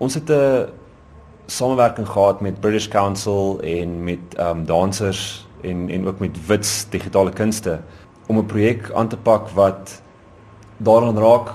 [0.00, 0.68] Ons het 'n
[1.46, 6.86] samewerking gehad met British Council en met ehm um, dansers en en ook met Wits
[6.90, 7.80] Digitale Kunste
[8.26, 10.02] om 'n projek aan te pak wat
[10.76, 11.48] daaraan raak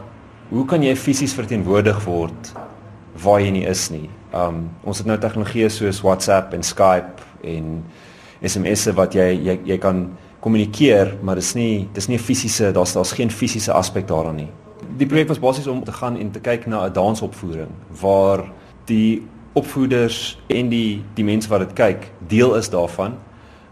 [0.49, 2.53] hoe kan jy fisies verteenwoordig word
[3.23, 4.09] waar jy nie is nie.
[4.33, 7.83] Um ons het nou tegnologieë soos WhatsApp en Skype en
[8.43, 10.09] SMS'e wat jy jy jy kan
[10.39, 14.51] kommunikeer, maar dis nie dis nie 'n fisiese daar's daar's geen fisiese aspek daaraan nie.
[14.95, 17.71] Die projek was basies om te gaan en te kyk na 'n dansopvoering
[18.01, 18.51] waar
[18.85, 23.17] die opvoeders en die die mense wat dit kyk deel is daarvan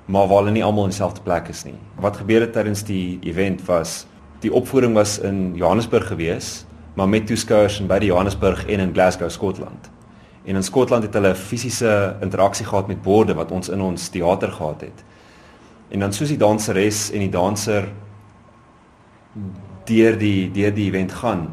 [0.05, 1.77] maar waar hulle nie almal in dieselfde plek is nie.
[1.95, 4.05] Wat gebeur het tydens die event was
[4.39, 9.29] die opvoering was in Johannesburg gewees, maar met toeskouers in beide Johannesburg en in Glasgow,
[9.29, 9.89] Skotland.
[10.43, 14.07] En in Skotland het hulle 'n fisiese interaksie gehad met borde wat ons in ons
[14.07, 15.03] teater gehad het.
[15.87, 17.91] En dan soos die danseres en die danser
[19.85, 21.47] deur die deur die event gaan,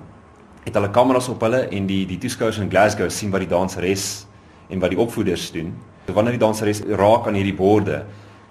[0.65, 4.27] het hulle kameras op hulle en die die toeskouers in Glasgow sien wat die danseres
[4.71, 5.73] en wat die opvoeders doen.
[6.11, 8.05] Wanneer die danseres raak aan hierdie borde,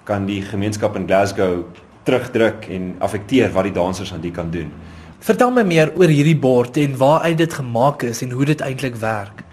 [0.07, 1.65] kan die gemeenskap in Glasgow
[2.07, 4.71] terugdruk en affekteer wat die dansers aan die kan doen.
[5.19, 8.61] Vertel my meer oor hierdie bord en waar uit dit gemaak is en hoe dit
[8.63, 9.43] eintlik werk.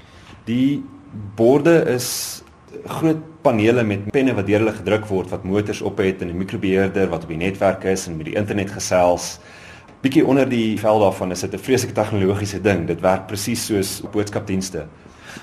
[0.46, 0.84] Die
[1.36, 2.42] borde is
[2.86, 6.38] groot panele met penne wat deur hulle gedruk word wat motors op het en 'n
[6.38, 9.38] mikrobeheerder wat op die netwerk is en met die internet gesels.
[10.04, 12.86] Bietjie onder die vel daarvan is dit 'n vreeslike tegnologiese ding.
[12.86, 14.86] Dit werk presies soos boodskapdienste.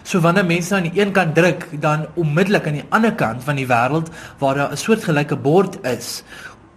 [0.03, 3.55] So wanneer mense aan die een kant druk, dan onmiddellik aan die ander kant van
[3.55, 6.23] die wêreld waar daar 'n soortgelyke bord is,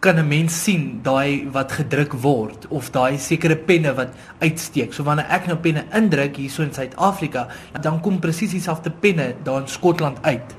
[0.01, 4.93] kan 'n mens sien daai wat gedruk word of daai sekere penne wat uitsteek.
[4.93, 7.49] So wanneer ek nou penne indruk hierso in Suid-Afrika,
[7.81, 10.55] dan kom presies dieselfde penne daar in Skotland uit.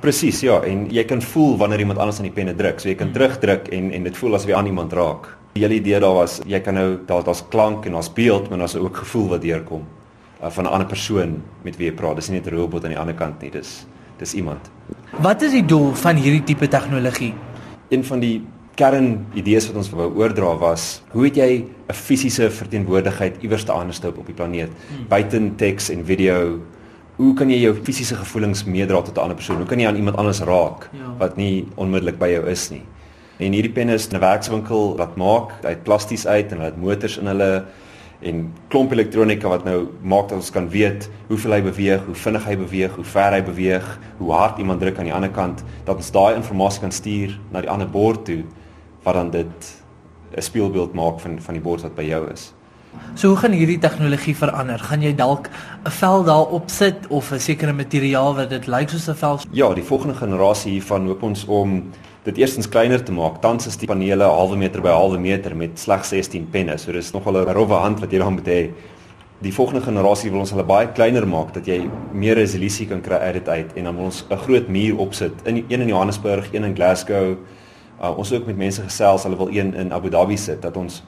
[0.00, 2.80] Presies, ja, en jy kan voel wanneer iemand anders aan die penne druk.
[2.80, 3.14] So jy kan hmm.
[3.14, 5.41] terugdruk en en dit voel asof jy aan iemand raak.
[5.52, 8.58] Die hele idee daar was jy kan nou daar daar's klank en daar's beeld, maar
[8.58, 9.84] daar's ook gevoel wat deurkom
[10.42, 12.16] uh, van 'n ander persoon met wie jy praat.
[12.16, 13.86] Dis nie net 'n robot aan die ander kant nie, dis
[14.18, 14.70] dis iemand.
[15.20, 17.34] Wat is die doel van hierdie tipe tegnologie?
[17.88, 18.42] Een van die
[18.74, 23.72] kern idees wat ons wou oordra was hoe het jy 'n fisiese verteenwoordigheid iewers te
[23.72, 25.08] anders op die planeet hmm.
[25.08, 26.60] buiten teks en video
[27.16, 29.96] hoe kan jy jou fisiese gevoelens meedra tot 'n ander persoon hoe kan jy aan
[29.96, 31.14] iemand anders raak ja.
[31.18, 32.82] wat nie onmiddellik by jou is nie
[33.42, 37.18] en hierdie penne is 'n werkswinkel wat maak uit plasties uit en hulle het motors
[37.18, 37.64] in hulle
[38.22, 42.44] en klomp elektronika wat nou maak dat ons kan weet hoeveel hy beweeg, hoe vinnig
[42.44, 45.96] hy beweeg, hoe ver hy beweeg, hoe hard iemand druk aan die ander kant, dat
[45.96, 48.44] ons daai inligting kan stuur na die ander bord toe
[49.02, 49.82] wat dan dit
[50.36, 52.52] 'n speelbeeld maak van van die bord wat by jou is.
[53.14, 54.78] So hoe gaan hierdie tegnologie verander?
[54.78, 55.48] Gaan jy dalk
[55.84, 59.40] 'n vel daarop sit of 'n sekere materiaal wat dit lyk soos 'n vel?
[59.50, 61.90] Ja, die volgende generasie hiervan hoop ons om
[62.24, 63.40] dit eerstens kleiner te maak.
[63.40, 66.78] Tans is die panele halwe meter by halwe meter met slegs 16 penne.
[66.78, 68.70] So dis nogal 'n rowwe hand wat jy dan moet hê.
[69.42, 73.16] Die volgende generasie wil ons hulle baie kleiner maak dat jy meer resolusie kan kry
[73.16, 76.52] uit dit uit en dan wil ons 'n groot muur opsit in een in Johannesburg,
[76.52, 77.36] een in Glasgow
[78.02, 81.02] Uh, ons ook met mense gesels, hulle wil een in Abu Dhabi sit dat ons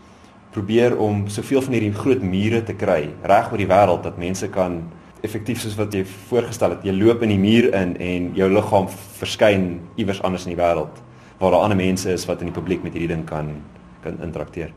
[0.55, 4.47] probeer om soveel van hierdie groot mure te kry reg oor die wêreld dat mense
[4.55, 4.77] kan
[5.25, 8.89] effektief soos wat jy voorgestel het, jy loop in die muur in en jou liggaam
[9.19, 11.03] verskyn iewers anders in die wêreld
[11.41, 13.57] waar daar ander mense is wat in die publiek met hierdie ding kan
[14.05, 14.75] kan interakteer.